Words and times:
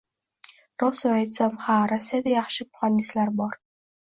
Rostini 0.83 1.11
aytsam, 1.17 1.59
ha, 1.67 1.75
Rossiyada 1.93 2.35
yaxshi 2.37 2.69
muhandislar 2.71 3.35
bor 3.45 3.57